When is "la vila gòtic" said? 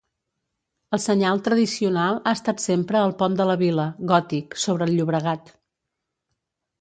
3.49-4.57